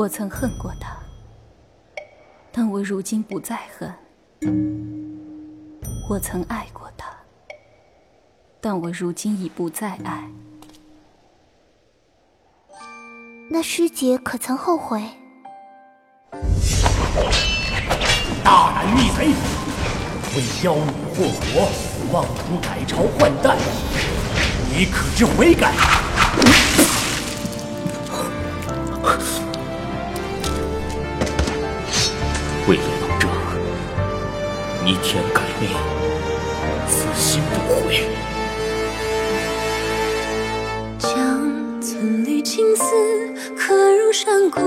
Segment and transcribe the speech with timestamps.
[0.00, 0.96] 我曾恨过他，
[2.50, 3.92] 但我如今不再恨；
[6.08, 7.10] 我曾爱过他，
[8.62, 10.26] 但我如今已不再爱。
[13.50, 15.02] 那师姐可曾后悔？
[18.42, 19.26] 大胆逆贼，
[20.34, 21.68] 为妖女祸国，
[22.10, 23.54] 妄图改朝换代，
[24.74, 25.74] 你可知悔改？
[34.90, 35.70] 逆天改命，
[36.88, 38.08] 此心不悔。
[40.98, 42.82] 将寸缕青丝
[43.56, 44.60] 刻入山谷，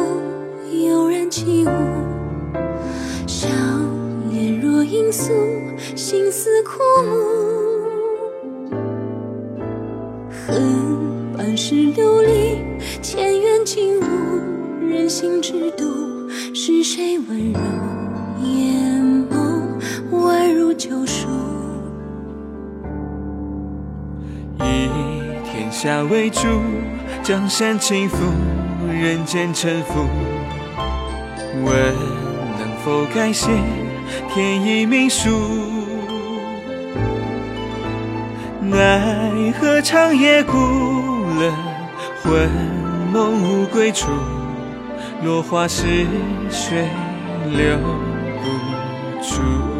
[0.88, 1.70] 悠然起舞。
[3.28, 3.50] 笑
[4.31, 5.34] 颜若罂粟，
[5.94, 7.12] 心思枯木。
[10.48, 12.62] 恨半世流离，
[13.02, 14.05] 前缘尽无
[14.88, 15.84] 人心知度。
[16.53, 17.59] 是谁温柔
[18.42, 18.92] 眼，
[20.14, 21.28] 宛如救赎？
[24.59, 24.89] 以
[25.44, 26.47] 天下为主，
[27.22, 28.16] 江山倾覆，
[28.91, 30.06] 人间沉浮。
[31.64, 31.73] 问
[32.59, 32.73] 能。
[32.84, 33.47] 否改写
[34.34, 35.30] 天意命数？
[38.59, 40.52] 奈何长夜孤
[41.39, 41.53] 冷，
[42.22, 42.50] 魂
[43.14, 44.09] 梦无归处。
[45.23, 46.06] 落花逝
[46.50, 46.89] 水
[47.50, 47.78] 留
[48.41, 49.72] 不住。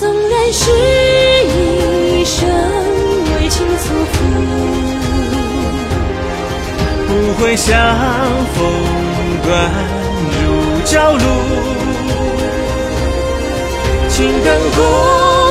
[0.00, 0.70] 纵然是
[2.16, 2.48] 一生
[3.36, 4.16] 为情所负，
[7.06, 7.76] 不会相
[8.54, 8.56] 逢
[9.44, 9.70] 断。
[10.86, 11.18] 朝露，
[14.08, 14.80] 青灯古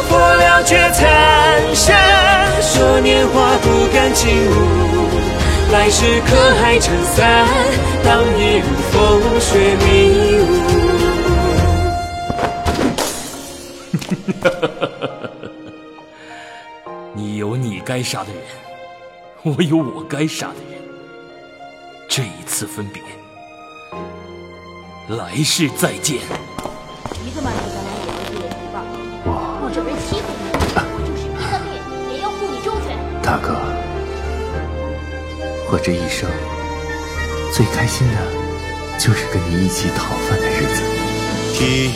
[0.10, 1.06] 佛了却残
[1.76, 1.96] 生。
[2.60, 4.52] 说年华不甘情物，
[5.72, 7.46] 来世可还成散？
[8.04, 10.79] 当一路风雪迷雾。
[17.14, 18.42] 你有你该杀的人，
[19.44, 20.82] 我有我该杀的人。
[22.08, 23.04] 这一次分别。
[25.16, 26.18] 来世再见。
[27.26, 28.80] 一个慢手再来也会被人举报。
[29.26, 29.30] 我
[29.74, 30.42] 若人欺负你，
[30.94, 31.68] 我就是逼了命
[32.14, 32.88] 也要护你周全。
[33.22, 33.58] 大哥，
[35.72, 36.30] 我这一生
[37.52, 38.18] 最开心的，
[39.00, 40.84] 就是跟你一起讨饭的日子。
[41.54, 41.92] 听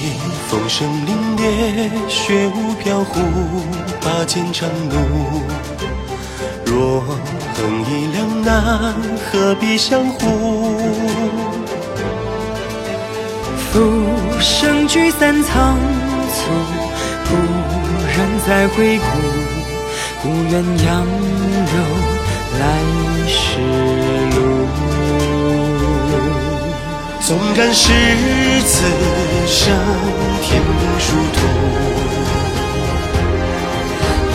[0.48, 3.20] 风声凛冽，雪雾飘忽，
[4.02, 5.42] 拔剑长怒。
[6.66, 7.02] 若
[7.54, 8.94] 恨意两难，
[9.32, 10.78] 何必相护？
[13.72, 14.04] 浮
[14.40, 15.78] 生聚散仓
[16.30, 16.52] 促，
[17.26, 17.36] 不
[18.08, 18.16] 忍
[18.46, 19.04] 再回顾，
[20.22, 21.06] 不愿杨
[21.72, 21.76] 柳
[22.60, 22.62] 来
[23.28, 23.60] 时
[27.26, 27.94] 纵然是
[28.66, 28.84] 此
[29.48, 29.74] 生
[30.42, 31.40] 天命殊途，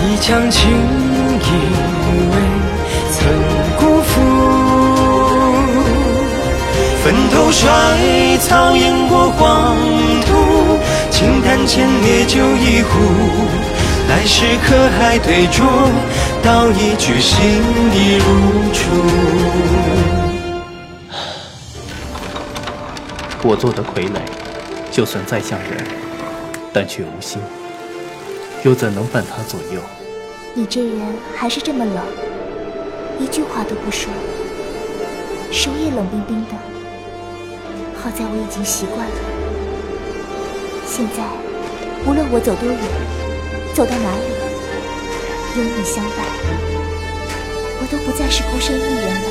[0.06, 1.44] 一腔情意
[2.31, 2.34] 未
[3.12, 3.19] 曾
[3.76, 4.09] 辜负。
[7.04, 7.69] 坟头衰
[8.38, 9.76] 草掩过黄
[10.22, 10.32] 土，
[11.10, 12.99] 轻叹千烈酒一壶。
[14.09, 15.62] 来世可还对酌？
[16.43, 17.37] 道一句心
[17.93, 18.78] 底如初。
[23.44, 24.21] 我做的傀儡，
[24.91, 25.87] 就算再像人，
[26.72, 27.41] 但却无心，
[28.65, 29.81] 又怎能伴他左右？
[30.54, 31.00] 你这人
[31.37, 32.04] 还是这么冷，
[33.21, 34.10] 一句话都不说，
[35.53, 36.56] 手也冷冰冰的。
[38.03, 39.15] 好在我已经习惯了。
[40.84, 41.22] 现在，
[42.06, 42.81] 无论我走多远，
[43.72, 44.26] 走到哪里，
[45.56, 46.26] 有你相伴，
[47.81, 49.28] 我都不再是孤身一人了。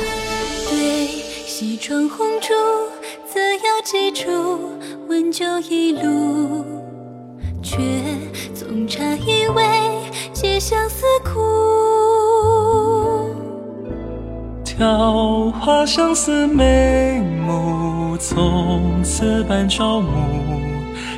[0.70, 1.06] 对
[1.46, 2.54] 西窗红烛，
[3.30, 4.70] 怎要记住？
[5.06, 6.64] 温酒一炉，
[7.62, 7.76] 却
[8.54, 9.62] 总差一味，
[10.32, 11.38] 解相思苦。
[14.64, 18.16] 桃花相思眉目。
[18.18, 20.08] 从此伴朝暮，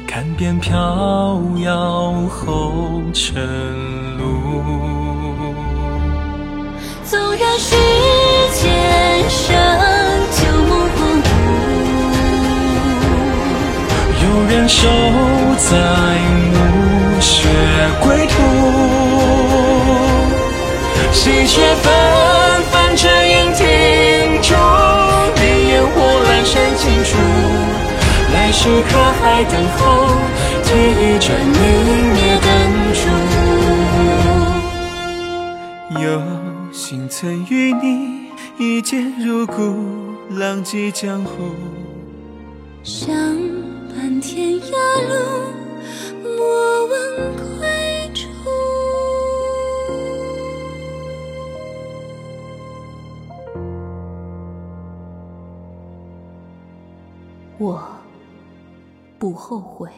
[0.07, 3.41] 看遍飘摇红尘
[4.19, 4.25] 路。
[7.05, 7.77] 纵然世
[14.73, 14.87] 守
[15.59, 15.75] 在
[16.53, 16.57] 墓
[17.21, 17.29] 穴
[18.01, 18.35] 归途，
[21.13, 21.93] 喜鹊纷
[22.71, 23.61] 纷，只影停
[24.41, 24.55] 驻。
[28.33, 28.91] 来世可
[29.21, 29.81] 还等候？
[30.63, 31.53] 提一盏明
[32.15, 32.49] 灭灯
[32.95, 33.03] 烛。
[36.01, 36.05] 有
[36.73, 39.53] 幸曾与你一见如故，
[40.31, 41.55] 浪迹江湖。
[42.85, 43.13] 想
[44.32, 44.71] 天涯
[45.09, 45.12] 路，
[46.23, 46.97] 莫问
[47.59, 47.67] 归
[48.15, 48.29] 处。
[57.59, 57.82] 我
[59.19, 59.91] 不后悔。